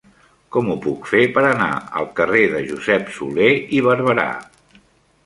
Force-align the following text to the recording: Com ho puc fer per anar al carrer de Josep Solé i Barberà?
Com 0.53 0.69
ho 0.71 0.77
puc 0.85 1.03
fer 1.09 1.19
per 1.35 1.43
anar 1.49 1.67
al 1.99 2.09
carrer 2.19 2.41
de 2.55 2.63
Josep 2.71 3.13
Solé 3.19 3.51
i 3.79 3.83
Barberà? 3.89 4.27